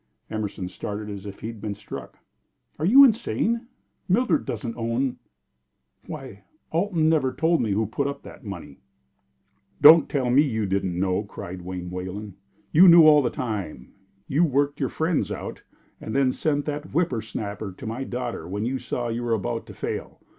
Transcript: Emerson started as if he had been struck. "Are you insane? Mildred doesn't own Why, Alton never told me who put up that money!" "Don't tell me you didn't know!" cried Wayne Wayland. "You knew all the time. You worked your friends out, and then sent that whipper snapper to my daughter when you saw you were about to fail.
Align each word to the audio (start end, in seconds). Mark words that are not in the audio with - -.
Emerson 0.31 0.67
started 0.67 1.11
as 1.11 1.27
if 1.27 1.41
he 1.41 1.45
had 1.47 1.61
been 1.61 1.75
struck. 1.75 2.17
"Are 2.79 2.87
you 2.87 3.03
insane? 3.03 3.67
Mildred 4.09 4.45
doesn't 4.45 4.75
own 4.75 5.19
Why, 6.07 6.41
Alton 6.71 7.07
never 7.07 7.31
told 7.31 7.61
me 7.61 7.73
who 7.73 7.85
put 7.85 8.07
up 8.07 8.23
that 8.23 8.43
money!" 8.43 8.81
"Don't 9.79 10.09
tell 10.09 10.31
me 10.31 10.41
you 10.41 10.65
didn't 10.65 10.99
know!" 10.99 11.21
cried 11.21 11.61
Wayne 11.61 11.91
Wayland. 11.91 12.33
"You 12.71 12.87
knew 12.89 13.03
all 13.05 13.21
the 13.21 13.29
time. 13.29 13.93
You 14.27 14.43
worked 14.43 14.79
your 14.79 14.89
friends 14.89 15.31
out, 15.31 15.61
and 15.99 16.15
then 16.15 16.31
sent 16.31 16.65
that 16.65 16.95
whipper 16.95 17.21
snapper 17.21 17.71
to 17.73 17.85
my 17.85 18.03
daughter 18.03 18.47
when 18.47 18.65
you 18.65 18.79
saw 18.79 19.09
you 19.09 19.21
were 19.21 19.33
about 19.35 19.67
to 19.67 19.73
fail. 19.75 20.19